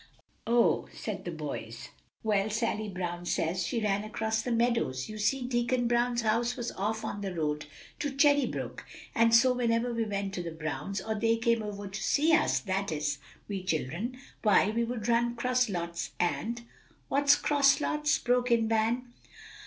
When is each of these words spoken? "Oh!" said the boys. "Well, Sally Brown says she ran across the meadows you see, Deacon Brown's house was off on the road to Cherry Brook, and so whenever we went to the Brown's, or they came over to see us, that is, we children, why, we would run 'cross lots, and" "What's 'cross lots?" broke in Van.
"Oh!" 0.47 0.87
said 0.91 1.25
the 1.25 1.31
boys. 1.31 1.89
"Well, 2.23 2.49
Sally 2.49 2.89
Brown 2.89 3.23
says 3.27 3.63
she 3.67 3.83
ran 3.83 4.03
across 4.03 4.41
the 4.41 4.51
meadows 4.51 5.07
you 5.07 5.19
see, 5.19 5.43
Deacon 5.45 5.87
Brown's 5.87 6.21
house 6.23 6.55
was 6.55 6.71
off 6.71 7.05
on 7.05 7.21
the 7.21 7.35
road 7.35 7.67
to 7.99 8.09
Cherry 8.09 8.47
Brook, 8.47 8.83
and 9.13 9.35
so 9.35 9.53
whenever 9.53 9.93
we 9.93 10.03
went 10.05 10.33
to 10.33 10.41
the 10.41 10.49
Brown's, 10.49 11.01
or 11.01 11.13
they 11.13 11.37
came 11.37 11.61
over 11.61 11.87
to 11.87 12.01
see 12.01 12.33
us, 12.33 12.59
that 12.61 12.91
is, 12.91 13.19
we 13.47 13.61
children, 13.61 14.17
why, 14.41 14.71
we 14.71 14.83
would 14.83 15.07
run 15.07 15.35
'cross 15.35 15.69
lots, 15.69 16.13
and" 16.19 16.63
"What's 17.07 17.35
'cross 17.35 17.79
lots?" 17.79 18.17
broke 18.17 18.49
in 18.49 18.67
Van. 18.69 19.03